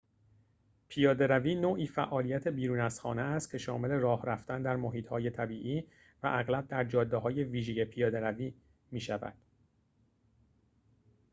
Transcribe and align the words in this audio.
پیاده‌روی 0.87 1.55
نوعی 1.55 1.87
فعالیت 1.87 2.47
بیرون 2.47 2.79
از 2.79 2.99
خانه 2.99 3.21
است 3.21 3.51
که 3.51 3.57
شامل 3.57 3.89
راه 3.91 4.25
رفتن 4.25 4.61
در 4.61 4.75
محیط‌های 4.75 5.29
طبیعی 5.29 5.79
و 6.23 6.27
اغلب 6.33 6.67
در 6.67 6.83
جاده‌های 6.83 7.43
ویژه 7.43 7.85
پیاده‌روی 7.85 8.53
می‌شود 8.91 9.33